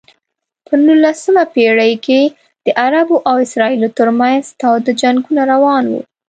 په 0.65 0.73
نولسمه 0.85 1.43
پېړۍ 1.53 1.93
کې 2.05 2.21
د 2.65 2.67
عربو 2.83 3.15
او 3.29 3.35
اسرائیلو 3.45 3.89
ترمنځ 3.97 4.43
تاوده 4.61 4.91
جنګونه 5.01 5.41
روان 5.53 5.83
و. 5.91 5.93